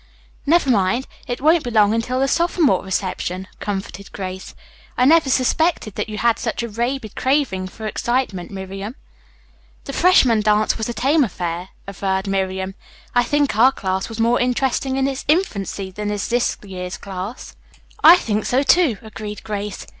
"Never 0.47 0.71
mind, 0.71 1.05
it 1.27 1.41
won't 1.41 1.63
be 1.63 1.69
long 1.69 1.93
until 1.93 2.19
the 2.19 2.27
sophomore 2.27 2.83
reception," 2.83 3.47
comforted 3.59 4.11
Grace. 4.11 4.55
"I 4.97 5.05
never 5.05 5.29
suspected 5.29 5.93
that 5.93 6.09
you 6.09 6.17
had 6.17 6.39
such 6.39 6.63
a 6.63 6.69
rabid 6.69 7.15
craving 7.15 7.67
for 7.67 7.85
excitement, 7.85 8.49
Miriam." 8.49 8.95
"The 9.83 9.93
freshman 9.93 10.39
dance 10.41 10.75
was 10.75 10.89
a 10.89 10.93
tame 10.95 11.23
affair," 11.23 11.69
averred 11.85 12.25
Miriam. 12.25 12.73
"I 13.13 13.21
think 13.21 13.55
our 13.55 13.71
class 13.71 14.09
was 14.09 14.19
more 14.19 14.41
interesting 14.41 14.97
in 14.97 15.07
its 15.07 15.23
infancy 15.27 15.91
than 15.91 16.09
is 16.09 16.29
this 16.29 16.57
year's 16.63 16.97
class." 16.97 17.55
"I 18.03 18.15
think 18.15 18.47
so, 18.47 18.63
too," 18.63 18.97
agreed 19.03 19.43
Grace. 19.43 19.85